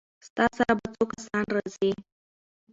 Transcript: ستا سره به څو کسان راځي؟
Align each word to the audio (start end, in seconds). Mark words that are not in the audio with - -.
ستا 0.27 0.45
سره 0.57 0.73
به 0.77 0.85
څو 0.95 1.03
کسان 1.11 1.45
راځي؟ 1.55 1.91